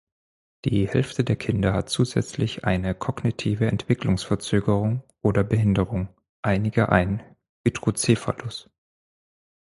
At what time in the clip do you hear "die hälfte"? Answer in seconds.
0.65-1.23